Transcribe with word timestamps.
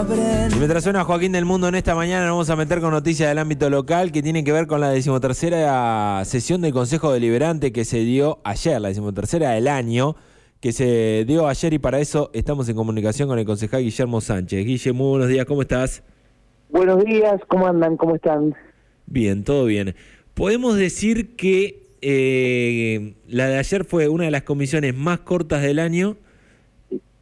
abren. 0.00 0.52
Y 0.52 0.56
mientras 0.56 0.82
suena 0.82 1.04
Joaquín 1.04 1.32
del 1.32 1.44
Mundo 1.44 1.68
en 1.68 1.74
esta 1.74 1.94
mañana, 1.94 2.26
nos 2.26 2.32
vamos 2.32 2.50
a 2.50 2.56
meter 2.56 2.80
con 2.80 2.90
noticias 2.90 3.28
del 3.28 3.38
ámbito 3.38 3.70
local 3.70 4.12
que 4.12 4.22
tienen 4.22 4.44
que 4.44 4.52
ver 4.52 4.66
con 4.66 4.80
la 4.80 4.90
decimotercera 4.90 6.22
sesión 6.24 6.60
del 6.60 6.72
Consejo 6.72 7.12
Deliberante 7.12 7.72
que 7.72 7.84
se 7.84 7.98
dio 7.98 8.38
ayer, 8.44 8.80
la 8.80 8.88
decimotercera 8.88 9.50
del 9.50 9.68
año, 9.68 10.16
que 10.60 10.72
se 10.72 11.24
dio 11.26 11.46
ayer 11.46 11.72
y 11.74 11.78
para 11.78 12.00
eso 12.00 12.30
estamos 12.32 12.68
en 12.68 12.76
comunicación 12.76 13.28
con 13.28 13.38
el 13.38 13.44
concejal 13.44 13.82
Guillermo 13.82 14.20
Sánchez. 14.20 14.64
Guille, 14.64 14.92
muy 14.92 15.10
buenos 15.10 15.28
días, 15.28 15.46
¿cómo 15.46 15.62
estás? 15.62 16.02
Buenos 16.70 17.04
días, 17.04 17.40
¿cómo 17.48 17.66
andan? 17.66 17.96
¿Cómo 17.96 18.14
están? 18.14 18.54
Bien, 19.06 19.44
todo 19.44 19.64
bien. 19.64 19.94
Podemos 20.34 20.76
decir 20.76 21.36
que 21.36 21.96
eh, 22.00 23.14
la 23.26 23.48
de 23.48 23.58
ayer 23.58 23.84
fue 23.84 24.08
una 24.08 24.24
de 24.24 24.30
las 24.30 24.42
comisiones 24.42 24.94
más 24.94 25.20
cortas 25.20 25.62
del 25.62 25.78
año 25.78 26.16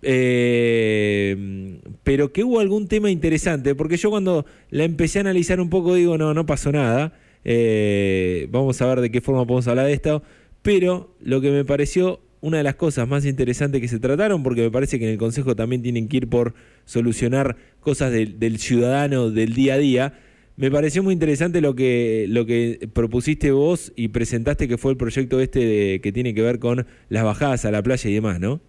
eh, 0.02 1.80
pero 2.04 2.32
que 2.32 2.44
hubo 2.44 2.60
algún 2.60 2.88
tema 2.88 3.10
interesante, 3.10 3.74
porque 3.74 3.96
yo 3.96 4.10
cuando 4.10 4.46
la 4.70 4.84
empecé 4.84 5.18
a 5.18 5.22
analizar 5.22 5.60
un 5.60 5.70
poco 5.70 5.94
digo, 5.94 6.18
no, 6.18 6.34
no 6.34 6.46
pasó 6.46 6.72
nada, 6.72 7.12
eh, 7.44 8.48
vamos 8.50 8.80
a 8.80 8.86
ver 8.86 9.00
de 9.00 9.10
qué 9.10 9.20
forma 9.20 9.46
podemos 9.46 9.68
hablar 9.68 9.86
de 9.86 9.92
esto, 9.92 10.22
pero 10.62 11.14
lo 11.20 11.40
que 11.40 11.50
me 11.50 11.64
pareció 11.64 12.20
una 12.40 12.58
de 12.58 12.62
las 12.62 12.76
cosas 12.76 13.08
más 13.08 13.24
interesantes 13.24 13.80
que 13.80 13.88
se 13.88 13.98
trataron, 13.98 14.42
porque 14.42 14.62
me 14.62 14.70
parece 14.70 14.98
que 14.98 15.06
en 15.06 15.10
el 15.12 15.18
Consejo 15.18 15.56
también 15.56 15.82
tienen 15.82 16.08
que 16.08 16.18
ir 16.18 16.28
por 16.28 16.54
solucionar 16.84 17.56
cosas 17.80 18.12
del 18.12 18.58
ciudadano 18.58 19.30
del 19.30 19.54
día 19.54 19.74
a 19.74 19.78
día, 19.78 20.14
me 20.58 20.72
pareció 20.72 21.04
muy 21.04 21.12
interesante 21.12 21.60
lo 21.60 21.76
que, 21.76 22.26
lo 22.28 22.44
que 22.44 22.88
propusiste 22.92 23.52
vos 23.52 23.92
y 23.94 24.08
presentaste 24.08 24.66
que 24.66 24.76
fue 24.76 24.90
el 24.90 24.96
proyecto 24.96 25.38
este 25.38 26.00
que 26.00 26.10
tiene 26.10 26.34
que 26.34 26.42
ver 26.42 26.58
con 26.58 26.84
las 27.08 27.22
bajadas 27.22 27.64
a 27.64 27.70
la 27.70 27.80
playa 27.80 28.10
y 28.10 28.14
demás, 28.14 28.40
¿no? 28.40 28.60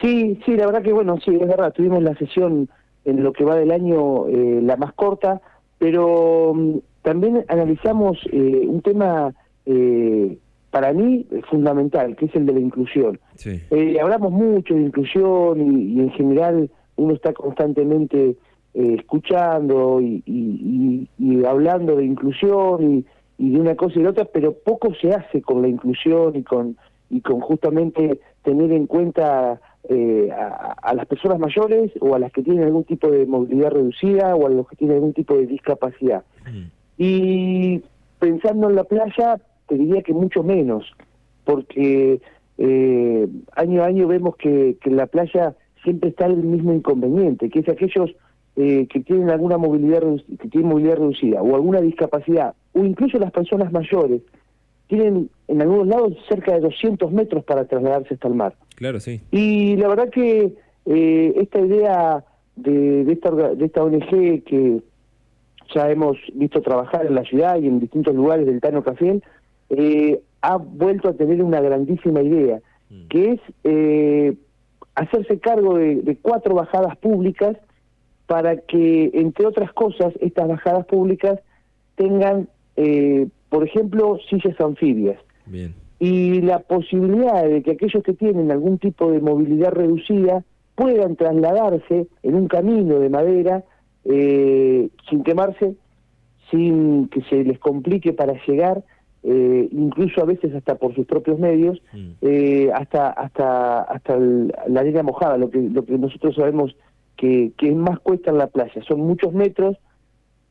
Sí, 0.00 0.40
sí, 0.44 0.56
la 0.56 0.66
verdad 0.66 0.82
que 0.82 0.92
bueno, 0.92 1.18
sí, 1.24 1.34
es 1.34 1.46
verdad, 1.46 1.72
tuvimos 1.72 2.02
la 2.02 2.14
sesión 2.16 2.68
en 3.04 3.22
lo 3.22 3.32
que 3.32 3.44
va 3.44 3.56
del 3.56 3.70
año 3.70 4.26
eh, 4.28 4.60
la 4.62 4.76
más 4.76 4.92
corta, 4.94 5.40
pero 5.78 6.52
mm, 6.54 6.78
también 7.02 7.44
analizamos 7.48 8.18
eh, 8.32 8.64
un 8.66 8.80
tema 8.82 9.34
eh, 9.66 10.38
para 10.70 10.92
mí 10.92 11.26
fundamental, 11.50 12.16
que 12.16 12.26
es 12.26 12.34
el 12.34 12.46
de 12.46 12.54
la 12.54 12.60
inclusión. 12.60 13.18
Sí. 13.34 13.60
hablamos 14.00 14.32
mucho 14.32 14.74
de 14.74 14.82
inclusión 14.82 15.60
y, 15.60 16.00
en 16.00 16.10
general 16.10 16.70
uno 16.96 17.14
está 17.14 17.32
constantemente 17.32 18.36
escuchando 18.72 20.00
y, 20.00 20.22
y, 21.18 21.44
hablando 21.44 21.96
de 21.96 22.04
inclusión 22.04 23.04
y, 23.38 23.50
de 23.50 23.60
una 23.60 23.74
cosa 23.74 23.98
y 23.98 24.02
de 24.02 24.08
otra, 24.08 24.26
pero 24.26 24.52
poco 24.52 24.94
se 25.00 25.12
hace 25.12 25.42
con 25.42 25.62
la 25.62 25.68
inclusión 25.68 26.36
y 26.36 26.42
con 26.42 26.76
y 27.08 27.22
con 27.22 27.40
justamente 27.40 28.20
tener 28.44 28.70
en 28.70 28.86
cuenta 28.86 29.60
eh, 29.88 30.30
a, 30.30 30.94
las 30.94 31.06
personas 31.06 31.38
mayores 31.38 31.90
o 32.00 32.14
a 32.14 32.18
las 32.18 32.32
que 32.32 32.42
tienen 32.42 32.64
algún 32.64 32.84
tipo 32.84 33.10
de 33.10 33.26
movilidad 33.26 33.70
reducida 33.70 34.36
o 34.36 34.46
a 34.46 34.50
los 34.50 34.68
que 34.68 34.76
tienen 34.76 34.96
algún 34.96 35.12
tipo 35.12 35.36
de 35.36 35.46
discapacidad. 35.46 36.24
Mm. 36.44 36.66
Y 36.98 37.82
pensando 38.18 38.68
en 38.68 38.76
la 38.76 38.84
playa, 38.84 39.40
te 39.66 39.76
diría 39.76 40.02
que 40.02 40.12
mucho 40.12 40.42
menos, 40.42 40.84
porque 41.44 42.20
eh, 42.58 43.28
año 43.56 43.82
a 43.82 43.86
año 43.86 44.06
vemos 44.06 44.36
que, 44.36 44.76
que 44.80 44.90
en 44.90 44.96
la 44.96 45.06
playa 45.06 45.54
siempre 45.82 46.10
está 46.10 46.26
el 46.26 46.36
mismo 46.36 46.72
inconveniente, 46.72 47.48
que 47.48 47.60
es 47.60 47.68
aquellos 47.68 48.10
eh, 48.56 48.86
que 48.88 49.00
tienen 49.00 49.30
alguna 49.30 49.58
movilidad 49.58 50.02
que 50.40 50.48
tienen 50.48 50.70
movilidad 50.70 50.96
reducida 50.96 51.40
o 51.40 51.54
alguna 51.54 51.80
discapacidad 51.80 52.54
o 52.72 52.84
incluso 52.84 53.18
las 53.18 53.30
personas 53.30 53.72
mayores 53.72 54.22
tienen 54.90 55.30
en 55.46 55.62
algunos 55.62 55.86
lados 55.86 56.12
cerca 56.28 56.52
de 56.52 56.60
200 56.60 57.10
metros 57.12 57.44
para 57.44 57.64
trasladarse 57.64 58.14
hasta 58.14 58.28
el 58.28 58.34
mar. 58.34 58.54
Claro, 58.74 58.98
sí. 59.00 59.20
Y 59.30 59.76
la 59.76 59.88
verdad 59.88 60.10
que 60.10 60.52
eh, 60.86 61.32
esta 61.36 61.60
idea 61.60 62.24
de, 62.56 63.04
de, 63.04 63.12
esta, 63.12 63.30
de 63.30 63.64
esta 63.64 63.82
ONG 63.82 64.42
que 64.44 64.82
ya 65.72 65.90
hemos 65.90 66.18
visto 66.34 66.60
trabajar 66.60 67.06
en 67.06 67.14
la 67.14 67.22
ciudad 67.22 67.60
y 67.60 67.68
en 67.68 67.78
distintos 67.78 68.14
lugares 68.14 68.46
del 68.46 68.60
Tano 68.60 68.82
Cafiel, 68.82 69.22
eh, 69.70 70.20
ha 70.42 70.56
vuelto 70.56 71.08
a 71.08 71.14
tener 71.14 71.42
una 71.42 71.60
grandísima 71.60 72.22
idea, 72.22 72.60
mm. 72.90 73.06
que 73.08 73.32
es 73.32 73.40
eh, 73.62 74.34
hacerse 74.96 75.38
cargo 75.38 75.78
de, 75.78 76.02
de, 76.02 76.16
cuatro 76.16 76.56
bajadas 76.56 76.96
públicas 76.96 77.56
para 78.26 78.56
que, 78.56 79.10
entre 79.14 79.46
otras 79.46 79.72
cosas, 79.72 80.12
estas 80.20 80.48
bajadas 80.48 80.86
públicas 80.86 81.38
tengan 81.94 82.48
eh, 82.76 83.28
por 83.50 83.64
ejemplo, 83.64 84.18
sillas 84.30 84.58
anfibias. 84.60 85.18
Y 85.98 86.40
la 86.40 86.60
posibilidad 86.60 87.44
de 87.44 87.62
que 87.62 87.72
aquellos 87.72 88.02
que 88.02 88.14
tienen 88.14 88.50
algún 88.50 88.78
tipo 88.78 89.10
de 89.10 89.20
movilidad 89.20 89.72
reducida 89.72 90.44
puedan 90.76 91.16
trasladarse 91.16 92.06
en 92.22 92.34
un 92.34 92.48
camino 92.48 93.00
de 93.00 93.10
madera 93.10 93.64
eh, 94.04 94.88
sin 95.10 95.22
quemarse, 95.24 95.74
sin 96.50 97.08
que 97.08 97.20
se 97.22 97.44
les 97.44 97.58
complique 97.58 98.12
para 98.14 98.34
llegar, 98.46 98.82
eh, 99.24 99.68
incluso 99.72 100.22
a 100.22 100.24
veces 100.24 100.54
hasta 100.54 100.76
por 100.76 100.94
sus 100.94 101.06
propios 101.06 101.38
medios, 101.38 101.82
mm. 101.92 102.10
eh, 102.22 102.70
hasta 102.72 103.10
hasta 103.10 103.82
hasta 103.82 104.16
la 104.16 104.80
arena 104.80 105.02
mojada, 105.02 105.36
lo 105.36 105.50
que 105.50 105.60
lo 105.60 105.84
que 105.84 105.98
nosotros 105.98 106.36
sabemos 106.36 106.74
que, 107.16 107.52
que 107.58 107.72
más 107.72 107.98
cuesta 108.00 108.30
en 108.30 108.38
la 108.38 108.46
playa. 108.46 108.80
Son 108.88 109.00
muchos 109.00 109.34
metros, 109.34 109.76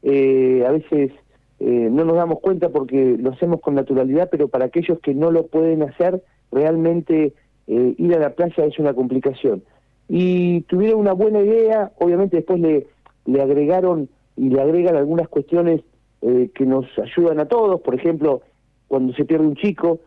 a 0.04 0.72
veces 0.72 1.12
eh, 1.60 1.90
no 1.92 2.06
nos 2.06 2.16
damos 2.16 2.40
cuenta 2.40 2.70
porque 2.70 3.18
lo 3.20 3.32
hacemos 3.32 3.60
con 3.60 3.76
naturalidad, 3.76 4.30
pero 4.32 4.48
para 4.48 4.66
aquellos 4.66 5.00
que 5.00 5.14
no 5.14 5.30
lo 5.30 5.48
pueden 5.48 5.84
hacer, 5.84 6.24
realmente 6.52 7.34
eh, 7.68 7.96
ir 7.98 8.16
a 8.16 8.20
la 8.20 8.32
playa 8.32 8.66
es 8.66 8.80
una 8.80 8.94
complicación. 8.94 9.64
Y 10.08 10.62
tuvieron 10.62 11.02
una 11.02 11.14
buena 11.14 11.42
idea, 11.42 11.92
obviamente 11.98 12.38
después 12.38 12.60
le, 12.60 12.88
le 13.26 13.42
agregaron 13.42 14.10
y 14.38 14.50
le 14.50 14.62
agregan 14.62 14.96
algunas 14.96 15.28
cuestiones 15.28 15.82
eh, 16.22 16.50
que 16.56 16.66
nos 16.66 16.86
ayudan 16.98 17.40
a 17.40 17.48
todos, 17.48 17.82
por 17.82 17.94
ejemplo, 17.94 18.42
cuando 18.88 19.14
se 19.14 19.26
pierde 19.26 19.46
un 19.46 19.56
chico, 19.56 20.00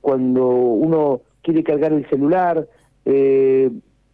cuando 0.00 0.48
uno 0.48 1.20
quiere 1.42 1.62
cargar 1.62 1.92
el 1.92 2.06
celular, 2.10 2.66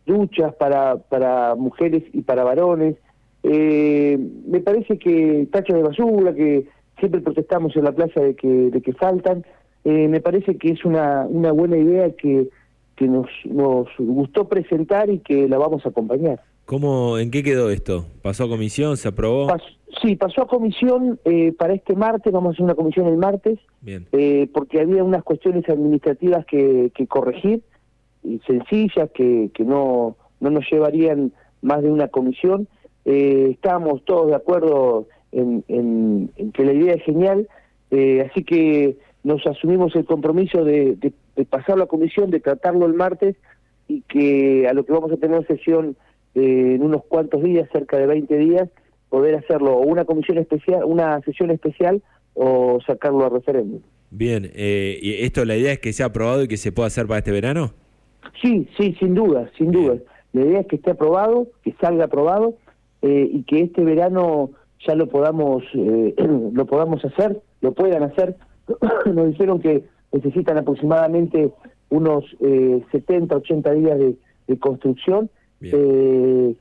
duchas 0.04 0.54
para, 0.54 0.98
para 0.98 1.54
mujeres 1.56 2.04
y 2.12 2.20
para 2.20 2.44
varones, 2.44 2.96
eh, 3.48 4.18
me 4.48 4.60
parece 4.60 4.98
que 4.98 5.46
tachos 5.52 5.76
de 5.76 5.82
basura, 5.82 6.34
que 6.34 6.66
siempre 6.98 7.20
protestamos 7.20 7.76
en 7.76 7.84
la 7.84 7.92
plaza 7.92 8.20
de 8.20 8.34
que, 8.34 8.48
de 8.48 8.82
que 8.82 8.92
faltan, 8.92 9.44
eh, 9.84 10.08
me 10.08 10.20
parece 10.20 10.56
que 10.56 10.70
es 10.70 10.84
una, 10.84 11.26
una 11.28 11.52
buena 11.52 11.76
idea 11.76 12.10
que, 12.10 12.48
que 12.96 13.06
nos, 13.06 13.28
nos 13.44 13.86
gustó 13.98 14.48
presentar 14.48 15.10
y 15.10 15.20
que 15.20 15.48
la 15.48 15.58
vamos 15.58 15.86
a 15.86 15.90
acompañar. 15.90 16.40
¿Cómo, 16.64 17.18
¿En 17.18 17.30
qué 17.30 17.44
quedó 17.44 17.70
esto? 17.70 18.06
¿Pasó 18.22 18.44
a 18.44 18.48
comisión? 18.48 18.96
¿Se 18.96 19.06
aprobó? 19.06 19.46
sí, 20.02 20.16
pasó 20.16 20.42
a 20.42 20.48
comisión 20.48 21.20
eh, 21.24 21.52
para 21.56 21.74
este 21.74 21.94
martes, 21.94 22.32
vamos 22.32 22.50
a 22.50 22.52
hacer 22.54 22.64
una 22.64 22.74
comisión 22.74 23.06
el 23.06 23.16
martes, 23.16 23.60
Bien. 23.80 24.08
Eh, 24.10 24.48
porque 24.52 24.80
había 24.80 25.04
unas 25.04 25.22
cuestiones 25.22 25.68
administrativas 25.68 26.44
que, 26.46 26.90
que 26.94 27.06
corregir, 27.06 27.62
y 28.24 28.40
sencillas, 28.40 29.08
que, 29.14 29.50
que 29.54 29.64
no, 29.64 30.16
no 30.40 30.50
nos 30.50 30.68
llevarían 30.68 31.32
más 31.62 31.82
de 31.82 31.92
una 31.92 32.08
comisión, 32.08 32.66
eh, 33.06 33.50
estábamos 33.52 34.04
todos 34.04 34.26
de 34.26 34.34
acuerdo 34.34 35.06
en, 35.30 36.30
que 36.52 36.64
la 36.64 36.72
idea 36.72 36.94
es 36.94 37.02
genial, 37.04 37.48
eh, 37.92 38.28
así 38.28 38.42
que 38.42 38.98
nos 39.22 39.46
asumimos 39.46 39.94
el 39.94 40.04
compromiso 40.04 40.64
de, 40.64 41.12
pasarlo 41.48 41.84
a 41.84 41.88
comisión, 41.88 42.30
de 42.30 42.40
tratarlo 42.40 42.84
el 42.84 42.94
martes 42.94 43.36
y 43.86 44.02
que 44.02 44.66
a 44.68 44.72
lo 44.72 44.84
que 44.84 44.92
vamos 44.92 45.12
a 45.12 45.16
tener 45.18 45.46
sesión 45.46 45.96
eh, 46.34 46.74
en 46.74 46.82
unos 46.82 47.04
cuantos 47.04 47.42
días, 47.44 47.68
cerca 47.72 47.96
de 47.96 48.06
20 48.06 48.36
días, 48.38 48.68
poder 49.08 49.36
hacerlo 49.36 49.74
o 49.74 49.86
una 49.86 50.04
comisión 50.04 50.38
especial, 50.38 50.84
una 50.84 51.20
sesión 51.20 51.52
especial 51.52 52.02
o 52.34 52.80
sacarlo 52.84 53.24
a 53.24 53.28
referéndum. 53.28 53.80
Bien, 54.10 54.50
eh, 54.54 54.98
¿y 55.00 55.24
esto 55.24 55.44
la 55.44 55.56
idea 55.56 55.72
es 55.72 55.78
que 55.78 55.92
sea 55.92 56.06
aprobado 56.06 56.42
y 56.42 56.48
que 56.48 56.56
se 56.56 56.72
pueda 56.72 56.88
hacer 56.88 57.06
para 57.06 57.18
este 57.18 57.30
verano? 57.30 57.72
Sí, 58.42 58.66
sí, 58.76 58.96
sin 58.98 59.14
duda, 59.14 59.48
sin 59.56 59.70
duda. 59.70 59.96
La 60.32 60.44
idea 60.44 60.60
es 60.60 60.66
que 60.66 60.76
esté 60.76 60.90
aprobado, 60.90 61.46
que 61.62 61.72
salga 61.80 62.04
aprobado 62.04 62.56
eh, 63.02 63.28
y 63.30 63.42
que 63.42 63.60
este 63.60 63.84
verano 63.84 64.50
ya 64.86 64.94
lo 64.94 65.08
podamos 65.08 65.62
eh, 65.74 66.14
lo 66.52 66.66
podamos 66.66 67.04
hacer, 67.04 67.40
lo 67.60 67.72
puedan 67.72 68.02
hacer. 68.02 68.36
Nos 69.06 69.28
dijeron 69.28 69.60
que 69.60 69.84
necesitan 70.12 70.58
aproximadamente 70.58 71.52
unos 71.88 72.24
eh, 72.40 72.82
70, 72.90 73.36
80 73.36 73.70
días 73.72 73.98
de, 73.98 74.16
construcción 74.60 75.28
eh, 75.60 76.54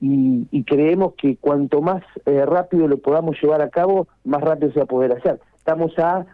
y, 0.00 0.46
y, 0.52 0.62
creemos 0.62 1.14
que 1.14 1.36
cuanto 1.36 1.82
más 1.82 2.04
rápido 2.24 2.86
lo 2.86 2.98
podamos 2.98 3.36
llevar 3.42 3.62
a 3.62 3.70
cabo, 3.70 4.06
más 4.24 4.42
rápido 4.42 4.70
se 4.70 4.78
va 4.78 4.84
a 4.84 4.86
poder 4.86 5.12
hacer. 5.12 5.40
Estamos 5.58 5.98
a 5.98 6.24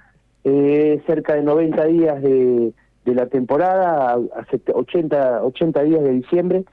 cerca 0.44 1.34
de 1.34 1.42
90 1.42 1.84
días 1.86 2.20
de, 2.20 2.74
de 3.06 3.14
la 3.14 3.26
temporada, 3.26 4.12
a 4.12 4.18
80, 4.74 5.44
80 5.44 5.82
días 5.82 6.02
de 6.02 6.10
diciembre 6.10 6.58
eh, 6.58 6.66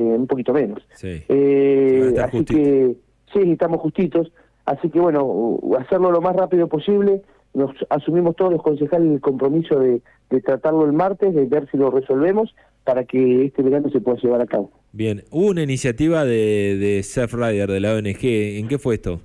un 0.00 0.26
poquito 0.26 0.52
menos. 0.52 0.86
Sí. 0.94 1.22
Eh, 1.28 2.14
así 2.22 2.44
que 2.44 2.96
sí, 3.32 3.52
estamos 3.52 3.80
justitos. 3.80 4.32
Así 4.64 4.88
que 4.90 5.00
bueno, 5.00 5.60
hacerlo 5.78 6.10
lo 6.10 6.20
más 6.20 6.34
rápido 6.36 6.68
posible. 6.68 7.22
Nos 7.52 7.70
asumimos 7.90 8.34
todos 8.36 8.52
los 8.52 8.62
concejales 8.62 9.12
el 9.12 9.20
compromiso 9.20 9.78
de, 9.78 10.00
tratarlo 10.42 10.84
el 10.84 10.92
martes, 10.92 11.32
de 11.32 11.44
ver 11.44 11.68
si 11.70 11.76
lo 11.76 11.90
resolvemos 11.90 12.54
para 12.82 13.04
que 13.04 13.44
este 13.46 13.62
verano 13.62 13.88
se 13.90 14.00
pueda 14.00 14.18
llevar 14.18 14.40
a 14.40 14.46
cabo. 14.46 14.70
Bien, 14.92 15.22
hubo 15.30 15.50
una 15.50 15.62
iniciativa 15.62 16.24
de, 16.24 16.76
de 16.76 17.02
Surf 17.02 17.34
Rider 17.34 17.70
de 17.70 17.80
la 17.80 17.94
ONG, 17.94 18.18
¿en 18.22 18.66
qué 18.66 18.78
fue 18.78 18.96
esto? 18.96 19.20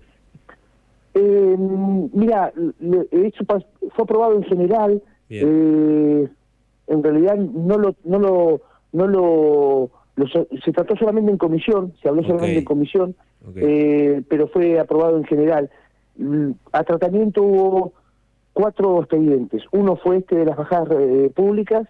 Eh, 1.14 1.56
mira, 2.14 2.54
eso 3.12 3.46
fue 3.46 4.04
aprobado 4.04 4.36
en 4.36 4.44
general. 4.44 5.02
Eh, 5.30 6.28
en 6.88 7.04
realidad 7.04 7.36
no 7.38 7.78
lo, 7.78 7.96
no 8.04 8.20
lo, 8.20 8.62
no 8.92 9.08
lo, 9.08 9.92
se 10.28 10.72
trató 10.72 10.96
solamente 10.96 11.32
en 11.32 11.38
comisión, 11.38 11.94
se 12.02 12.10
habló 12.10 12.24
solamente 12.24 12.60
en 12.60 12.66
comisión, 12.66 13.16
eh, 13.56 14.22
pero 14.28 14.48
fue 14.48 14.80
aprobado 14.80 15.18
en 15.18 15.26
general. 15.26 15.70
Mm, 16.18 16.52
a 16.72 16.84
tratamiento 16.84 17.42
hubo 17.42 17.94
cuatro 18.54 19.00
expedientes. 19.00 19.64
Uno 19.72 19.96
fue 19.96 20.18
este 20.18 20.36
de 20.36 20.46
las 20.46 20.58
bajadas 20.58 20.90
eh, 21.00 21.32
públicas, 21.34 21.88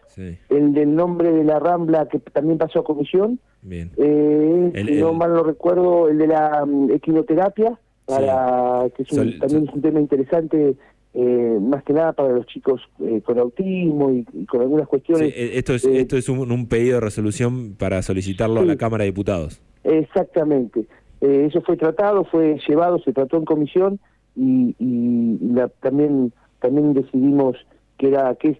el 0.49 0.73
del 0.73 0.95
nombre 0.95 1.31
de 1.31 1.43
la 1.43 1.59
Rambla 1.59 2.07
que 2.07 2.19
también 2.19 2.57
pasó 2.57 2.79
a 2.79 2.83
comisión. 2.83 3.39
Bien. 3.61 3.91
Eh, 3.97 4.71
si 4.87 5.01
no 5.01 5.13
mal 5.13 5.33
no 5.33 5.43
recuerdo, 5.43 6.09
el 6.09 6.19
de 6.19 6.27
la 6.27 6.63
um, 6.63 6.91
equinoterapia, 6.91 7.77
para, 8.05 8.87
que 8.95 9.03
también 9.03 9.67
es 9.67 9.73
un 9.73 9.81
tema 9.81 9.99
interesante. 9.99 10.75
Eh, 11.13 11.57
más 11.59 11.83
que 11.83 11.93
nada 11.93 12.13
para 12.13 12.29
los 12.29 12.45
chicos 12.45 12.81
eh, 12.99 13.21
con 13.25 13.39
autismo 13.39 14.11
y, 14.11 14.23
con 14.45 14.61
algunas 14.61 14.87
cuestiones. 14.87 15.33
Sí, 15.33 15.49
esto 15.53 15.73
es, 15.73 15.83
esto 15.83 16.17
es 16.17 16.29
un, 16.29 16.67
pedido 16.67 16.95
de 16.95 17.01
resolución 17.01 17.75
para 17.77 18.01
solicitarlo 18.03 18.59
a 18.59 18.65
la 18.65 18.75
Cámara 18.77 19.03
de 19.03 19.09
Diputados. 19.09 19.59
Exactamente. 19.83 20.85
eso 21.19 21.61
fue 21.61 21.77
tratado, 21.77 22.25
fue 22.25 22.59
llevado, 22.67 22.99
se 22.99 23.11
trató 23.11 23.37
en 23.37 23.45
comisión 23.45 23.99
y, 24.35 24.75
y 24.77 25.39
la, 25.53 25.67
también 25.67 26.31
también 26.59 26.93
decidimos 26.93 27.57
que 27.97 28.09
era 28.09 28.35
que 28.35 28.49
es 28.49 28.57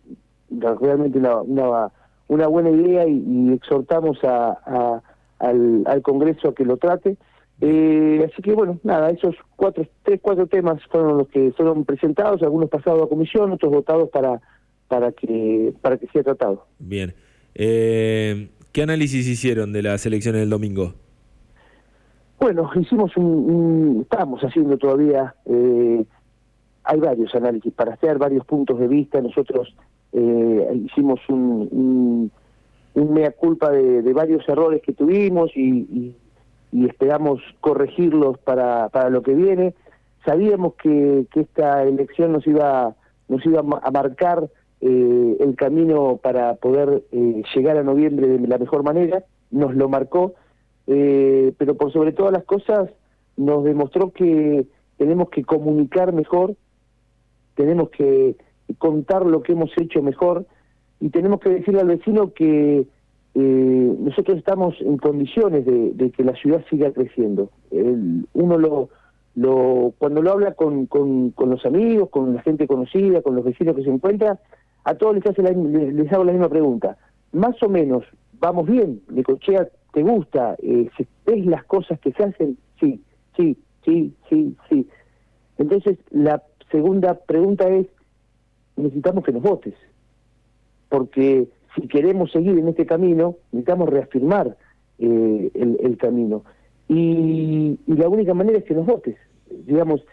realmente 0.50 1.19
una, 1.19 1.92
una, 2.28 2.48
buena 2.48 2.69
idea 2.72 3.07
y, 3.07 3.54
exhortamos 3.54 4.18
a, 4.24 5.02
al, 5.40 5.84
al 5.86 6.02
Congreso 6.02 6.50
a 6.50 6.56
que 6.56 6.66
lo 6.66 6.78
trate. 6.78 7.18
Eh, 7.62 8.26
así 8.32 8.42
que 8.42 8.54
bueno, 8.54 8.80
nada, 8.84 9.10
esos 9.10 9.36
cuatro, 9.56 9.86
tres, 10.04 10.20
cuatro 10.22 10.48
temas 10.48 10.82
fueron 10.90 11.18
los 11.18 11.28
que 11.28 11.52
fueron 11.52 11.84
presentados, 11.84 12.42
algunos 12.42 12.70
pasados 12.70 13.04
a 13.04 13.08
comisión, 13.08 13.52
otros 13.52 13.72
votados 13.72 14.10
para 14.10 14.42
para 14.88 15.12
que 15.12 15.74
para 15.82 15.98
que 15.98 16.08
sea 16.08 16.24
tratado. 16.24 16.66
Bien. 16.80 17.14
Eh, 17.56 18.50
¿Qué 18.72 18.84
análisis 18.84 19.28
hicieron 19.28 19.74
de 19.74 19.84
las 19.84 20.06
elecciones 20.06 20.42
del 20.42 20.50
domingo? 20.50 20.94
Bueno, 22.40 22.70
hicimos 22.80 23.16
un, 23.18 24.00
estamos 24.04 24.42
haciendo 24.42 24.78
todavía 24.78 25.36
eh, 25.46 26.06
hay 26.84 27.00
varios 27.00 27.34
análisis 27.36 27.74
para 27.74 27.94
hacer, 27.94 28.18
varios 28.18 28.46
puntos 28.46 28.80
de 28.80 28.88
vista. 28.88 29.22
Nosotros 29.22 29.76
eh, 30.14 30.82
hicimos 30.86 31.20
un, 31.30 32.32
un, 32.94 33.14
mea 33.14 33.32
culpa 33.32 33.70
de, 33.72 34.14
varios 34.14 34.48
errores 34.48 34.82
que 34.82 34.94
tuvimos 34.94 35.52
y, 35.56 36.16
esperamos 36.71 37.42
corregirlos 37.62 38.38
para, 38.39 38.89
para 38.89 39.10
lo 39.10 39.21
que 39.21 39.33
viene. 39.33 39.74
Sabíamos 40.25 40.74
que, 40.75 41.25
que 41.31 41.42
esta 41.42 41.83
elección 41.83 42.31
nos 42.31 42.45
iba, 42.45 42.95
nos 43.27 43.45
iba 43.45 43.60
a 43.60 43.92
marcar 43.92 44.50
eh, 44.81 45.38
el 45.39 45.56
camino 45.56 46.19
para 46.21 46.56
poder 46.56 47.04
eh, 47.12 47.42
llegar 47.56 47.77
a 47.77 47.83
noviembre 47.83 48.27
de 48.27 48.48
la 48.48 48.57
mejor 48.57 48.83
manera, 48.83 49.24
nos 49.51 49.75
lo 49.75 49.89
marcó, 49.89 50.33
pero 50.86 51.75
por 51.75 51.94
sobre 51.94 52.13
todas 52.13 52.33
las 52.33 52.44
cosas 52.45 52.89
nos 53.38 53.63
demostró 53.63 54.12
que 54.12 54.66
tenemos 54.98 55.30
que 55.30 55.44
comunicar 55.44 56.13
mejor, 56.13 56.56
tenemos 57.56 57.89
que 57.89 58.36
contar 58.77 59.25
lo 59.25 59.42
que 59.42 59.54
hemos 59.54 59.71
hecho 59.77 60.01
mejor 60.01 60.45
y 61.00 61.10
tenemos 61.10 61.39
que 61.39 61.50
decirle 61.50 61.80
al 61.80 61.88
vecino 61.88 62.33
que 62.33 62.86
eh, 63.36 63.96
nosotros 64.00 64.38
estamos 64.38 64.76
en 64.81 64.98
condiciones 64.98 65.66
de, 65.66 66.12
que 66.12 66.24
la 66.24 66.34
ciudad 66.34 66.64
siga 66.70 66.92
creciendo. 66.92 67.50
uno 68.34 68.58
lo, 68.58 68.90
lo, 69.36 69.94
cuando 69.98 70.22
lo 70.22 70.31
habla 70.31 70.54
con, 70.54 70.88
con, 70.88 71.34
los 71.38 71.66
amigos, 71.66 72.10
con 72.10 72.34
la 72.34 72.42
gente 72.42 72.68
conocida, 72.68 73.22
con 73.22 73.36
los 73.36 73.46
vecinos 73.46 73.76
que 73.76 73.84
se 73.84 73.90
encuentran, 73.90 74.40
a 74.84 74.96
todos 74.96 75.16
les, 75.16 75.26
hace 75.26 75.42
les, 75.42 76.12
hago 76.12 76.24
la 76.24 76.31
misma 76.31 76.50
pregunta. 76.50 76.98
Más 77.31 77.62
o 77.62 77.70
menos, 77.70 78.04
¿vamos 78.40 78.68
bien? 78.68 79.02
cochea 79.24 79.68
te 79.94 80.04
gusta? 80.04 80.56
Eh, 80.62 80.90
¿Ves 81.26 81.46
las 81.46 81.64
cosas 81.66 82.00
que 82.00 82.12
se 82.12 82.24
hacen? 82.24 82.58
Sí, 82.80 83.02
sí, 83.38 83.58
sí, 83.86 84.14
sí, 84.30 84.56
sí. 84.70 84.88
Entonces, 85.58 85.98
la 86.10 86.42
segunda 86.72 87.14
pregunta 87.14 87.68
es, 87.70 87.88
necesitamos 88.76 89.24
que 89.24 89.31
nos 89.31 89.44
votes, 89.44 89.76
porque 90.90 91.48
si 91.75 91.88
queremos 91.88 92.31
seguir 92.31 92.57
en 92.57 92.68
este 92.68 92.86
camino, 92.86 93.36
necesitamos 93.51 93.89
reafirmar 93.89 94.57
eh, 95.00 95.51
el, 95.54 95.98
camino. 95.98 96.44
Y, 96.88 97.77
la 97.88 98.10
única 98.10 98.33
manera 98.33 98.60
es 98.60 98.66
que 98.66 98.74
nos 98.74 98.86
votes. 98.86 99.18
Digamos, 99.66 100.04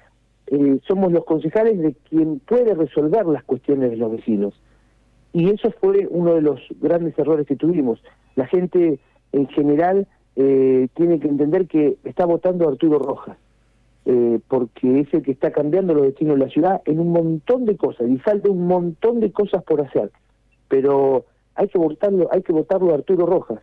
eh, 0.48 0.78
somos 0.86 1.12
los 1.12 1.24
concejales 1.24 1.78
de 1.78 1.94
quien 2.08 2.40
puede 2.40 2.74
resolver 2.74 3.26
las 3.26 3.44
cuestiones 3.44 3.90
de 3.90 3.96
los 3.96 4.12
vecinos. 4.12 4.54
Y 5.32 5.50
eso 5.50 5.70
fue 5.80 6.06
uno 6.10 6.34
de 6.34 6.42
los 6.42 6.60
grandes 6.80 7.18
errores 7.18 7.46
que 7.46 7.56
tuvimos. 7.56 8.02
La 8.36 8.46
gente 8.46 8.98
en 9.32 9.48
general 9.48 10.06
eh, 10.36 10.88
tiene 10.94 11.20
que 11.20 11.28
entender 11.28 11.66
que 11.66 11.96
está 12.04 12.24
votando 12.26 12.68
Arturo 12.68 12.98
Rojas 12.98 13.36
eh, 14.06 14.38
porque 14.46 15.00
es 15.00 15.12
el 15.12 15.22
que 15.22 15.32
está 15.32 15.50
cambiando 15.50 15.92
los 15.92 16.04
destinos 16.04 16.38
de 16.38 16.44
la 16.44 16.50
ciudad 16.50 16.80
en 16.84 17.00
un 17.00 17.10
montón 17.10 17.64
de 17.64 17.76
cosas, 17.76 18.08
y 18.08 18.18
falta 18.18 18.48
un 18.48 18.68
montón 18.68 19.18
de 19.18 19.32
cosas 19.32 19.64
por 19.64 19.80
hacer, 19.80 20.12
pero 20.68 21.24
hay 21.56 21.68
que 21.68 21.78
votarlo, 21.78 22.28
hay 22.30 22.42
que 22.42 22.52
votarlo 22.52 22.92
a 22.92 22.96
Arturo 22.96 23.26
Rojas. 23.26 23.60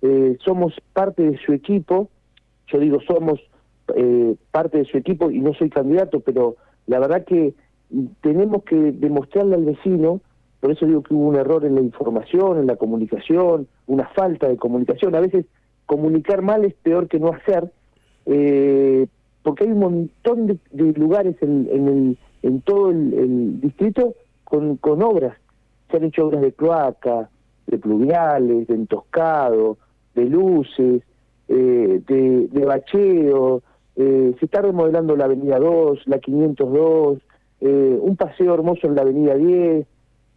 Eh, 0.00 0.36
somos 0.44 0.74
parte 0.92 1.22
de 1.22 1.38
su 1.38 1.52
equipo, 1.52 2.08
yo 2.68 2.78
digo 2.78 3.00
somos 3.06 3.40
eh, 3.94 4.34
parte 4.50 4.78
de 4.78 4.84
su 4.84 4.96
equipo 4.96 5.30
y 5.30 5.40
no 5.40 5.54
soy 5.54 5.70
candidato, 5.70 6.20
pero 6.20 6.56
la 6.86 6.98
verdad 6.98 7.24
que 7.24 7.54
tenemos 8.20 8.62
que 8.64 8.76
demostrarle 8.76 9.54
al 9.54 9.64
vecino, 9.64 10.20
por 10.60 10.70
eso 10.70 10.86
digo 10.86 11.02
que 11.02 11.14
hubo 11.14 11.28
un 11.28 11.36
error 11.36 11.64
en 11.64 11.74
la 11.74 11.80
información, 11.80 12.58
en 12.58 12.66
la 12.66 12.76
comunicación, 12.76 13.66
una 13.86 14.06
falta 14.08 14.48
de 14.48 14.56
comunicación. 14.56 15.14
A 15.14 15.20
veces 15.20 15.44
comunicar 15.86 16.42
mal 16.42 16.64
es 16.64 16.74
peor 16.74 17.08
que 17.08 17.18
no 17.18 17.32
hacer, 17.32 17.70
eh, 18.26 19.06
porque 19.42 19.64
hay 19.64 19.72
un 19.72 19.80
montón 19.80 20.46
de, 20.46 20.58
lugares 20.92 21.36
en, 21.42 21.68
el, 21.68 22.18
en 22.42 22.60
todo 22.62 22.90
el, 22.90 23.60
distrito 23.60 24.14
con, 24.44 24.76
con 24.76 25.02
obras. 25.02 25.36
Se 25.92 25.98
han 25.98 26.04
hecho 26.04 26.26
obras 26.26 26.40
de 26.40 26.52
cloaca, 26.52 27.30
de 27.68 27.78
pluviales, 27.78 28.66
de 28.66 28.74
entoscado, 28.74 29.78
de 30.14 30.24
luces, 30.24 31.02
eh, 31.48 32.02
de, 32.04 32.48
de 32.48 32.64
bacheo, 32.64 33.62
eh, 33.96 34.34
se 34.38 34.44
está 34.46 34.62
remodelando 34.62 35.16
la 35.16 35.26
Avenida 35.26 35.58
2, 35.58 36.06
la 36.06 36.18
502, 36.18 37.18
eh, 37.60 37.98
un 38.00 38.16
paseo 38.16 38.54
hermoso 38.54 38.86
en 38.86 38.94
la 38.94 39.02
Avenida 39.02 39.34
10. 39.34 39.86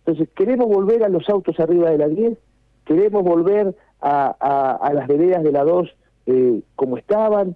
Entonces, 0.05 0.29
queremos 0.35 0.67
volver 0.67 1.03
a 1.03 1.09
los 1.09 1.27
autos 1.29 1.59
arriba 1.59 1.89
de 1.89 1.97
la 1.97 2.07
10, 2.07 2.37
queremos 2.85 3.23
volver 3.23 3.75
a, 4.01 4.75
a, 4.79 4.93
las 4.93 5.07
veredas 5.07 5.41
de 5.41 5.51
la 5.51 5.63
2 5.63 5.89
eh, 6.27 6.61
como 6.75 6.97
estaban, 6.97 7.55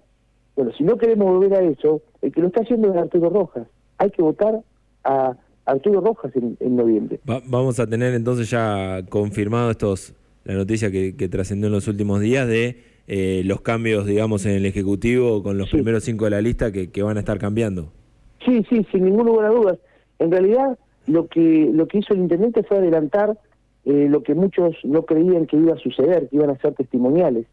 bueno, 0.56 0.72
si 0.72 0.84
no 0.84 0.96
queremos 0.96 1.28
volver 1.28 1.54
a 1.54 1.62
eso, 1.62 2.00
el 2.22 2.32
que 2.32 2.40
lo 2.40 2.48
está 2.48 2.62
haciendo 2.62 2.90
es 2.90 2.96
Arturo 2.96 3.30
Rojas. 3.30 3.68
Hay 3.98 4.10
que 4.10 4.22
votar 4.22 4.60
a 5.04 5.36
Arturo 5.66 6.00
Rojas 6.00 6.32
en, 6.36 6.76
noviembre. 6.76 7.20
vamos 7.24 7.78
a 7.80 7.86
tener 7.86 8.14
entonces 8.14 8.50
ya 8.50 9.02
confirmado 9.08 9.70
estos 9.70 10.14
la 10.44 10.54
noticia 10.54 10.90
que, 10.90 11.28
trascendió 11.28 11.66
en 11.66 11.72
los 11.72 11.86
últimos 11.86 12.20
días 12.20 12.48
de 12.48 12.82
eh, 13.06 13.42
los 13.44 13.60
cambios, 13.60 14.06
digamos, 14.06 14.46
en 14.46 14.52
el 14.52 14.66
Ejecutivo 14.66 15.42
con 15.42 15.58
los 15.58 15.70
primeros 15.70 16.04
cinco 16.04 16.24
de 16.24 16.30
la 16.30 16.40
lista 16.40 16.72
que, 16.72 17.02
van 17.02 17.16
a 17.16 17.20
estar 17.20 17.38
cambiando. 17.38 17.92
Sí, 18.44 18.64
sí, 18.68 18.86
sin 18.90 19.04
ninguna 19.04 19.30
lugar 19.30 19.46
a 19.46 19.48
dudas. 19.50 19.78
En 20.18 20.30
realidad, 20.30 20.78
lo 21.06 21.28
que, 21.28 21.70
lo 21.72 21.86
que 21.88 21.98
hizo 21.98 22.14
el 22.14 22.20
intendente 22.20 22.62
fue 22.62 22.78
adelantar 22.78 23.38
eh, 23.84 24.06
lo 24.08 24.22
que 24.22 24.34
muchos 24.34 24.76
no 24.84 25.04
creían 25.04 25.46
que 25.46 25.56
iba 25.56 25.74
a 25.74 25.78
suceder, 25.78 26.28
que 26.28 26.36
iban 26.36 26.50
a 26.50 26.58
ser 26.58 26.74
testimoniales. 26.74 27.46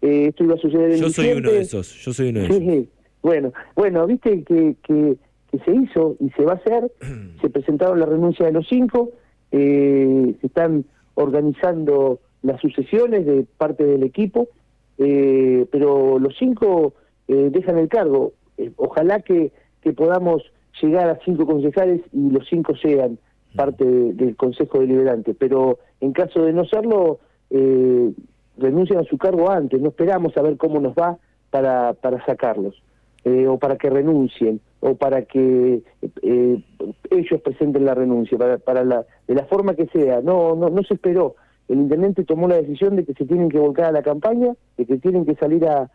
Eh, 0.00 0.26
esto 0.28 0.44
iba 0.44 0.54
a 0.54 0.58
suceder 0.58 0.92
en 0.92 1.00
Yo 1.00 1.10
soy 1.10 1.32
uno 1.32 1.50
de 1.50 1.60
esos, 1.60 1.94
yo 2.04 2.12
soy 2.12 2.30
uno 2.30 2.40
de 2.40 2.46
esos. 2.46 2.88
Bueno, 3.22 3.52
bueno, 3.76 4.06
viste 4.06 4.42
que, 4.42 4.74
que, 4.82 5.16
se 5.58 5.74
hizo 5.74 6.16
y 6.20 6.30
se 6.30 6.44
va 6.44 6.52
a 6.52 6.56
hacer, 6.56 6.90
se 7.40 7.50
presentaron 7.50 8.00
la 8.00 8.06
renuncia 8.06 8.46
de 8.46 8.52
los 8.52 8.66
cinco, 8.68 9.10
eh, 9.50 10.34
se 10.40 10.46
están 10.46 10.84
organizando 11.14 12.20
las 12.42 12.60
sucesiones 12.60 13.26
de 13.26 13.44
parte 13.56 13.84
del 13.84 14.02
equipo, 14.02 14.48
eh, 14.98 15.66
pero 15.70 16.18
los 16.18 16.36
cinco 16.38 16.94
dejan 17.28 17.78
el 17.78 17.88
cargo. 17.88 18.32
ojalá 18.76 19.20
que, 19.20 19.52
que 19.80 19.94
podamos 19.94 20.42
llegar 20.80 21.08
a 21.08 21.18
cinco 21.24 21.46
concejales 21.46 22.02
y 22.12 22.30
los 22.30 22.46
cinco 22.48 22.74
sean 22.76 23.18
parte 23.54 23.84
del 23.84 24.36
Consejo 24.36 24.80
Deliberante, 24.80 25.34
pero 25.34 25.78
en 26.00 26.12
caso 26.12 26.42
de 26.42 26.52
no 26.52 26.64
serlo, 26.64 27.18
eh, 27.50 28.12
renuncian 28.56 29.00
a 29.00 29.04
su 29.04 29.18
cargo 29.18 29.50
antes, 29.50 29.80
no 29.80 29.90
esperamos 29.90 30.36
a 30.36 30.42
ver 30.42 30.56
cómo 30.56 30.80
nos 30.80 30.94
va 30.94 31.18
para, 31.50 31.92
para 31.94 32.24
sacarlos, 32.24 32.82
eh, 33.24 33.46
o 33.46 33.58
para 33.58 33.76
que 33.76 33.90
renuncien, 33.90 34.60
o 34.82 34.96
para 34.96 35.22
que 35.22 35.80
eh, 36.22 36.62
ellos 37.10 37.40
presenten 37.40 37.84
la 37.84 37.94
renuncia, 37.94 38.36
para, 38.36 38.58
para 38.58 38.84
la, 38.84 39.06
de 39.28 39.34
la 39.34 39.44
forma 39.44 39.74
que 39.74 39.86
sea, 39.86 40.20
no, 40.20 40.56
no, 40.56 40.70
no 40.70 40.82
se 40.82 40.94
esperó. 40.94 41.36
el 41.68 41.78
intendente 41.78 42.24
tomó 42.24 42.48
la 42.48 42.56
decisión 42.56 42.96
de 42.96 43.04
que 43.04 43.14
se 43.14 43.24
tienen 43.24 43.48
que 43.48 43.58
volcar 43.58 43.86
a 43.86 43.92
la 43.92 44.02
campaña, 44.02 44.54
de 44.76 44.84
que 44.84 44.98
tienen 44.98 45.24
que 45.24 45.36
salir 45.36 45.64
a, 45.66 45.88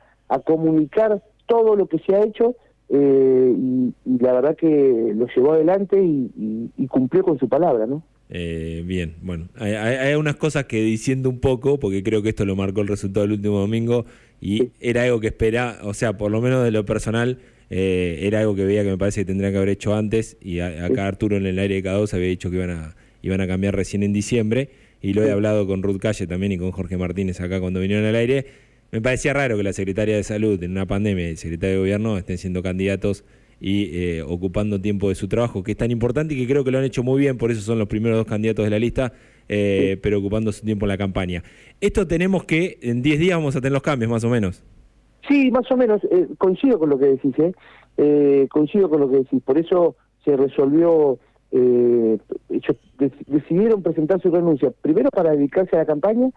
comunicar 0.46 1.22
todo 1.48 1.75
lo 1.75 1.88
que 1.88 2.00
se 2.00 2.13
ha 2.13 2.22
hecho 2.22 2.56
eh, 2.89 3.56
y, 3.58 3.94
la 4.20 4.34
verdad 4.34 4.58
que 4.58 5.13
lo 5.15 5.25
llevó 5.34 5.53
adelante 5.53 6.01
y, 6.01 6.88
cumplió 6.88 7.24
con 7.24 7.38
su 7.39 7.50
palabra, 7.50 7.86
¿no? 7.86 8.03
Eh, 8.29 8.84
bien, 8.86 9.15
bueno, 9.22 9.48
hay, 9.56 9.74
hay, 9.74 10.15
unas 10.15 10.36
cosas 10.36 10.65
que 10.65 10.82
diciendo 10.82 11.29
un 11.29 11.39
poco, 11.39 11.77
porque 11.79 12.03
creo 12.03 12.22
que 12.22 12.29
esto 12.29 12.46
lo 12.46 12.56
marcó 12.56 12.82
el 12.82 12.88
resultado 12.88 13.25
del 13.25 13.38
último 13.38 13.60
domingo 13.60 14.06
y 14.39 14.72
era 14.79 15.03
algo 15.03 15.20
que 15.20 15.27
espera, 15.27 15.79
o 15.84 15.94
sea, 15.94 16.17
por 16.17 16.32
lo 16.32 16.41
menos 16.41 16.63
de 16.63 16.72
lo 16.72 16.86
personal, 16.86 17.39
eh, 17.69 18.19
era 18.21 18.39
algo 18.39 18.55
que 18.55 18.65
veía 18.65 18.83
que 18.83 18.89
me 18.89 18.97
parece 18.97 19.21
que 19.21 19.25
tendría 19.25 19.51
que 19.51 19.57
haber 19.57 19.69
hecho 19.69 19.95
antes 19.95 20.38
y 20.41 20.59
acá 20.59 21.07
Arturo 21.07 21.38
en 21.38 21.45
el 21.45 21.59
aire 21.59 21.75
de 21.75 21.83
cada 21.83 21.97
dos 21.97 22.13
había 22.13 22.27
dicho 22.27 22.50
que 22.50 22.57
iban 22.57 22.69
a, 22.69 22.95
iban 23.21 23.41
a 23.41 23.47
cambiar 23.47 23.75
recién 23.75 24.03
en 24.03 24.13
diciembre 24.13 24.69
y 25.01 25.13
lo 25.13 25.24
he 25.24 25.31
hablado 25.31 25.67
con 25.67 25.83
Ruth 25.83 26.00
Calle 26.00 26.27
también 26.27 26.51
y 26.51 26.57
con 26.57 26.71
Jorge 26.71 26.97
Martínez 26.97 27.39
acá 27.41 27.59
cuando 27.59 27.79
vinieron 27.79 28.05
al 28.05 28.15
aire. 28.15 28.45
Me 28.91 29.01
parecía 29.01 29.33
raro 29.33 29.57
que 29.57 29.63
la 29.63 29.74
secretaria 29.74 30.15
de 30.15 30.24
Salud 30.24 30.62
en 30.63 30.71
una 30.71 30.86
pandemia 30.86 31.27
y 31.27 31.31
el 31.31 31.38
secretario 31.38 31.75
de 31.75 31.79
Gobierno 31.79 32.17
estén 32.17 32.38
siendo 32.38 32.63
candidatos 32.63 33.25
y 33.59 33.89
eh, 33.91 34.21
ocupando 34.21 34.79
tiempo 34.79 35.09
de 35.09 35.15
su 35.15 35.27
trabajo, 35.27 35.63
que 35.63 35.71
es 35.71 35.77
tan 35.77 35.91
importante 35.91 36.33
y 36.36 36.38
que 36.38 36.47
creo 36.47 36.63
que 36.63 36.71
lo 36.71 36.77
han 36.77 36.83
hecho 36.83 37.03
muy 37.03 37.19
bien, 37.19 37.38
por 37.38 37.51
eso 37.51 37.62
son 37.62 37.79
los 37.79 37.88
primeros 37.88 38.17
dos 38.17 38.27
candidatos 38.27 38.63
de 38.63 38.69
la 38.69 38.79
lista, 38.79 39.13
eh, 39.50 39.97
pero 40.01 40.19
ocupando 40.19 40.51
su 40.51 40.63
tiempo 40.63 40.86
en 40.86 40.89
la 40.89 40.97
campaña. 40.97 41.43
Esto 41.81 42.07
tenemos 42.07 42.45
que, 42.45 42.77
en 42.81 43.01
10 43.01 43.19
días 43.19 43.38
vamos 43.38 43.55
a 43.55 43.59
tener 43.59 43.74
los 43.74 43.81
cambios, 43.81 44.12
más 44.12 44.24
o 44.24 44.29
menos. 44.29 44.63
Sí, 45.27 45.51
más 45.51 45.69
o 45.72 45.77
menos, 45.77 46.01
eh, 46.10 46.27
coincido 46.38 46.79
con 46.79 46.89
lo 46.89 46.98
que 46.98 47.07
decís, 47.07 47.36
¿eh? 47.39 47.53
coincido 48.50 48.89
con 48.89 49.01
lo 49.01 49.10
que 49.10 49.17
decís, 49.17 49.41
por 49.43 49.57
eso 49.57 49.96
se 50.24 50.38
resolvió, 50.38 51.17
decidieron 53.27 53.81
presentar 53.81 54.22
su 54.22 54.29
renuncia, 54.29 54.72
primero 54.81 55.10
para 55.10 55.31
dedicarse 55.31 55.75
a 55.75 55.79
la 55.79 55.86
campaña 55.86 56.29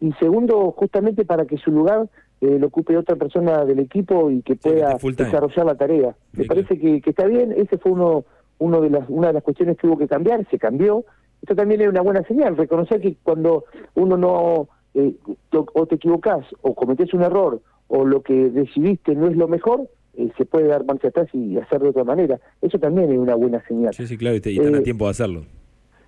y 0.00 0.12
segundo 0.12 0.70
justamente 0.72 1.24
para 1.24 1.44
que 1.46 1.56
su 1.58 1.70
lugar 1.72 2.08
eh, 2.40 2.58
lo 2.58 2.68
ocupe 2.68 2.96
otra 2.96 3.16
persona 3.16 3.64
del 3.64 3.80
equipo 3.80 4.30
y 4.30 4.42
que 4.42 4.54
pueda 4.54 4.96
desarrollar 4.96 5.66
la 5.66 5.74
tarea. 5.74 6.14
Me 6.32 6.44
parece 6.44 6.78
que, 6.78 7.02
está 7.04 7.26
bien, 7.26 7.52
ese 7.56 7.78
fue 7.78 7.92
uno, 7.92 8.24
uno 8.58 8.80
de 8.80 8.90
las, 8.90 9.08
una 9.08 9.28
de 9.28 9.32
las 9.34 9.42
cuestiones 9.42 9.76
que 9.76 9.88
hubo 9.88 9.98
que 9.98 10.06
cambiar, 10.06 10.46
se 10.48 10.58
cambió. 10.58 11.04
Esto 11.42 11.56
también 11.56 11.80
es 11.80 11.88
una 11.88 12.00
buena 12.00 12.22
señal, 12.24 12.56
reconocer 12.56 13.00
que 13.00 13.16
cuando 13.24 13.64
uno 13.94 14.16
no, 14.16 14.68
eh, 14.94 15.14
o 15.50 15.86
te 15.86 15.96
equivocás, 15.96 16.44
o 16.62 16.74
cometés 16.74 17.12
un 17.12 17.22
error, 17.22 17.60
o 17.88 18.04
lo 18.04 18.22
que 18.22 18.50
decidiste 18.50 19.14
no 19.14 19.28
es 19.28 19.36
lo 19.36 19.48
mejor, 19.48 19.88
eh, 20.14 20.30
se 20.36 20.44
puede 20.44 20.68
dar 20.68 20.84
marcha 20.84 21.08
atrás 21.08 21.28
y 21.32 21.58
hacer 21.58 21.80
de 21.80 21.88
otra 21.88 22.04
manera. 22.04 22.38
Eso 22.62 22.78
también 22.78 23.10
es 23.10 23.18
una 23.18 23.34
buena 23.34 23.62
señal. 23.66 23.92
Sí, 23.94 24.06
sí, 24.06 24.16
claro, 24.16 24.36
y, 24.36 24.50
y 24.50 24.58
a 24.60 24.82
tiempo 24.82 25.04
de 25.04 25.10
hacerlo. 25.10 25.44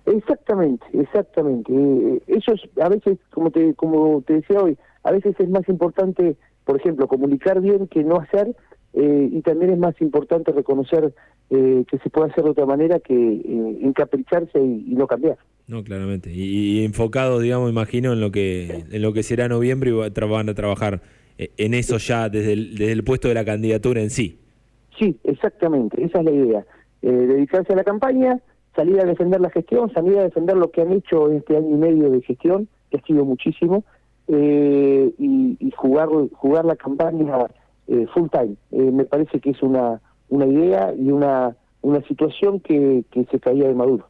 Exactamente, 0.05 0.85
exactamente. 0.93 1.71
Eh, 1.73 2.21
eso 2.27 2.53
es, 2.53 2.61
a 2.81 2.89
veces, 2.89 3.19
como 3.31 3.51
te, 3.51 3.73
como 3.75 4.23
te 4.25 4.33
decía 4.33 4.61
hoy, 4.61 4.77
a 5.03 5.11
veces 5.11 5.35
es 5.39 5.49
más 5.49 5.67
importante, 5.69 6.35
por 6.65 6.77
ejemplo, 6.77 7.07
comunicar 7.07 7.61
bien 7.61 7.87
que 7.87 8.03
no 8.03 8.17
hacer, 8.17 8.55
eh, 8.93 9.29
y 9.31 9.41
también 9.41 9.71
es 9.71 9.77
más 9.77 9.99
importante 10.01 10.51
reconocer 10.51 11.13
eh, 11.49 11.85
que 11.89 11.97
se 11.99 12.09
puede 12.09 12.31
hacer 12.31 12.43
de 12.43 12.49
otra 12.49 12.65
manera 12.65 12.99
que 12.99 13.13
encapricharse 13.81 14.59
y, 14.59 14.95
no 14.95 15.07
cambiar. 15.07 15.37
No, 15.67 15.83
claramente. 15.83 16.31
Y, 16.33 16.83
enfocado, 16.83 17.39
digamos, 17.39 17.69
imagino, 17.69 18.13
en 18.13 18.19
lo 18.19 18.31
que 18.31 18.83
en 18.91 19.01
lo 19.01 19.13
que 19.13 19.23
será 19.23 19.47
noviembre 19.47 19.91
y 19.91 19.93
van 19.93 20.49
a 20.49 20.53
trabajar 20.53 21.01
en 21.57 21.73
eso 21.73 21.97
ya 21.97 22.29
desde 22.29 22.53
el, 22.53 23.03
puesto 23.03 23.27
de 23.27 23.33
la 23.33 23.45
candidatura 23.45 24.01
en 24.01 24.09
sí. 24.09 24.39
Sí, 24.97 25.17
exactamente. 25.23 26.03
Esa 26.03 26.19
es 26.19 26.25
la 26.25 26.31
idea. 26.31 26.65
dedicarse 27.01 27.73
a 27.73 27.75
la 27.75 27.83
campaña 27.83 28.39
salir 28.75 28.99
a 28.99 29.05
defender 29.05 29.41
la 29.41 29.49
gestión, 29.49 29.91
salir 29.93 30.17
a 30.17 30.23
defender 30.23 30.57
lo 30.57 30.71
que 30.71 30.81
han 30.81 30.91
hecho 30.91 31.29
este 31.31 31.57
año 31.57 31.75
y 31.75 31.77
medio 31.77 32.09
de 32.09 32.21
gestión, 32.21 32.67
que 32.89 32.97
ha 32.97 33.01
sido 33.01 33.25
muchísimo, 33.25 33.83
eh, 34.27 35.13
y, 35.17 35.71
jugar 35.75 36.09
jugar 36.33 36.65
la 36.65 36.75
campaña 36.75 37.37
eh, 37.87 38.05
full 38.13 38.29
time. 38.29 38.55
Eh, 38.71 38.91
me 38.91 39.05
parece 39.05 39.39
que 39.39 39.51
es 39.51 39.61
una, 39.61 40.01
una 40.29 40.45
idea 40.45 40.93
y 40.93 41.11
una, 41.11 41.55
una 41.81 42.01
situación 42.07 42.59
que, 42.59 43.03
que 43.11 43.25
se 43.25 43.39
caía 43.39 43.67
de 43.67 43.73
Maduro. 43.73 44.05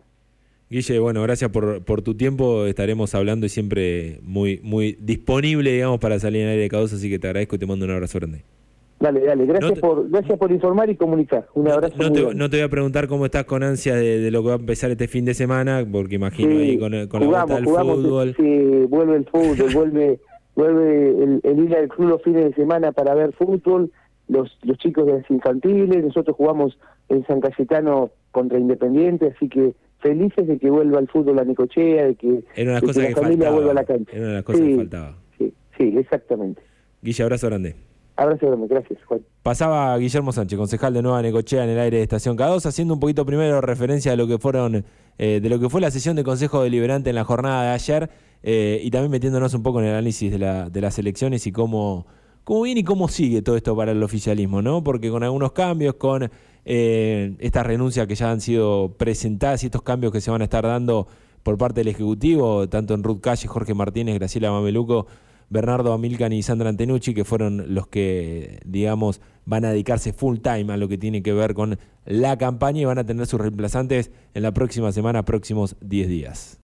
Guille, 0.71 0.99
bueno, 0.99 1.21
gracias 1.21 1.51
por, 1.51 1.83
por 1.83 2.01
tu 2.01 2.15
tiempo. 2.15 2.65
Estaremos 2.65 3.13
hablando 3.13 3.45
y 3.45 3.49
siempre 3.49 4.19
muy, 4.23 4.61
muy 4.63 4.97
disponible, 5.01 5.73
digamos, 5.73 5.99
para 5.99 6.17
salir 6.17 6.43
en 6.43 6.47
aire 6.47 6.61
de 6.61 6.69
causa, 6.69 6.95
así 6.95 7.09
que 7.09 7.19
te 7.19 7.27
agradezco 7.27 7.57
y 7.57 7.59
te 7.59 7.65
mando 7.65 7.83
un 7.83 7.91
abrazo 7.91 8.19
grande. 8.19 8.45
Dale, 8.97 9.19
dale, 9.19 9.45
gracias, 9.45 9.79
por, 9.79 10.09
gracias 10.09 10.39
por 10.39 10.49
informar 10.49 10.89
y 10.89 10.95
comunicar. 10.95 11.45
Un 11.55 11.67
abrazo. 11.67 11.95
No, 11.97 12.11
te, 12.13 12.35
no 12.35 12.49
te 12.49 12.57
voy 12.57 12.63
a 12.63 12.69
preguntar 12.69 13.07
cómo 13.07 13.25
estás 13.25 13.43
con 13.43 13.63
ansia 13.63 13.95
de, 13.95 14.31
lo 14.31 14.43
que 14.43 14.47
va 14.47 14.53
a 14.53 14.59
empezar 14.59 14.89
este 14.91 15.09
fin 15.09 15.25
de 15.25 15.33
semana, 15.33 15.85
porque 15.91 16.15
imagino 16.15 16.51
ahí 16.51 16.77
con, 16.77 17.07
con 17.07 17.19
la 17.19 17.43
vuelta 17.43 17.55
del 17.55 17.65
fútbol. 17.65 18.35
Sí, 18.37 18.85
vuelve 18.87 19.15
el 19.17 19.25
fútbol, 19.25 19.73
vuelve 19.73 20.19
vuelve 20.55 21.09
el, 21.09 21.41
el 21.43 21.59
ir 21.59 21.75
al 21.75 21.89
club 21.89 22.09
los 22.09 22.21
fines 22.21 22.45
de 22.45 22.53
semana 22.53 22.93
para 22.93 23.13
ver 23.13 23.33
fútbol, 23.33 23.91
los, 24.27 24.57
los 24.63 24.77
chicos 24.77 25.05
de 25.05 25.13
las 25.13 25.31
infantiles, 25.31 26.03
nosotros 26.03 26.35
jugamos 26.35 26.77
en 27.09 27.25
San 27.25 27.41
Cayetano 27.41 28.11
contra 28.31 28.57
Independiente, 28.57 29.33
así 29.35 29.49
que 29.49 29.73
felices 30.01 30.47
de 30.47 30.57
que 30.57 30.69
vuelva 30.69 30.99
el 30.99 31.07
fútbol 31.07 31.39
a 31.39 31.43
Nicochea, 31.43 32.05
de 32.07 32.15
que, 32.15 32.43
Era 32.55 32.71
una 32.71 32.81
cosa 32.81 33.01
que, 33.01 33.09
la 33.11 33.21
familia 33.21 33.51
vuelva 33.51 33.71
a 33.71 33.75
la 33.75 33.83
cancha. 33.83 34.11
Era 34.11 34.21
una 34.21 34.29
de 34.29 34.35
las 34.35 34.43
cosas 34.43 34.61
que 34.61 34.75
faltaba. 34.75 35.17
Sí, 35.37 35.53
sí, 35.77 35.93
exactamente. 35.97 36.61
Guille, 37.01 37.23
abrazo 37.23 37.47
grande. 37.47 37.75
Abrazo 38.15 38.67
gracias, 38.67 39.03
Juan. 39.05 39.21
Pasaba 39.41 39.97
Guillermo 39.97 40.31
Sánchez, 40.31 40.57
concejal 40.57 40.93
de 40.93 41.01
Nueva 41.01 41.21
Necochea 41.21 41.63
en 41.63 41.71
el 41.71 41.79
aire 41.79 41.97
de 41.97 42.03
Estación 42.03 42.37
K2, 42.37 42.65
haciendo 42.65 42.93
un 42.93 42.99
poquito 42.99 43.25
primero 43.25 43.61
referencia 43.61 44.11
a 44.11 44.15
lo 44.15 44.27
que 44.27 44.37
fueron, 44.37 44.85
eh, 45.17 45.39
de 45.41 45.49
lo 45.49 45.59
que 45.59 45.69
fue 45.69 45.81
la 45.81 45.89
sesión 45.89 46.15
de 46.15 46.23
Consejo 46.23 46.61
Deliberante 46.61 47.09
en 47.09 47.15
la 47.15 47.23
jornada 47.23 47.63
de 47.63 47.69
ayer, 47.69 48.09
eh, 48.43 48.79
y 48.83 48.91
también 48.91 49.11
metiéndonos 49.11 49.53
un 49.53 49.63
poco 49.63 49.79
en 49.79 49.85
el 49.85 49.91
análisis 49.93 50.31
de, 50.31 50.37
la, 50.37 50.69
de 50.69 50.81
las 50.81 50.99
elecciones 50.99 51.47
y 51.47 51.51
cómo, 51.51 52.05
cómo 52.43 52.61
viene 52.63 52.81
y 52.81 52.83
cómo 52.83 53.07
sigue 53.07 53.41
todo 53.41 53.55
esto 53.55 53.75
para 53.75 53.91
el 53.91 54.03
oficialismo, 54.03 54.61
¿no? 54.61 54.83
Porque 54.83 55.09
con 55.09 55.23
algunos 55.23 55.53
cambios, 55.53 55.95
con 55.95 56.29
eh, 56.65 57.35
estas 57.39 57.65
renuncias 57.65 58.07
que 58.07 58.15
ya 58.15 58.31
han 58.31 58.41
sido 58.41 58.95
presentadas 58.97 59.63
y 59.63 59.67
estos 59.67 59.81
cambios 59.81 60.11
que 60.11 60.21
se 60.21 60.31
van 60.31 60.41
a 60.41 60.45
estar 60.45 60.65
dando 60.65 61.07
por 61.43 61.57
parte 61.57 61.81
del 61.81 61.87
Ejecutivo, 61.87 62.69
tanto 62.69 62.93
en 62.93 63.03
Ruth 63.03 63.21
Calle, 63.21 63.47
Jorge 63.47 63.73
Martínez, 63.73 64.15
Graciela 64.15 64.51
Mameluco, 64.51 65.07
Bernardo 65.49 65.91
Amilcan 65.91 66.31
y 66.31 66.43
Sandra 66.43 66.69
Antenucci, 66.69 67.13
que 67.13 67.25
fueron 67.25 67.73
los 67.73 67.87
que, 67.87 68.59
digamos, 68.65 69.21
van 69.45 69.65
a 69.65 69.71
dedicarse 69.71 70.13
full 70.13 70.37
time 70.37 70.71
a 70.71 70.77
lo 70.77 70.87
que 70.87 70.97
tiene 70.97 71.21
que 71.21 71.33
ver 71.33 71.53
con 71.53 71.77
la 72.05 72.37
campaña 72.37 72.81
y 72.81 72.85
van 72.85 72.99
a 72.99 73.05
tener 73.05 73.25
sus 73.27 73.41
reemplazantes 73.41 74.11
en 74.33 74.43
la 74.43 74.53
próxima 74.53 74.91
semana, 74.91 75.25
próximos 75.25 75.75
10 75.81 76.07
días. 76.07 76.57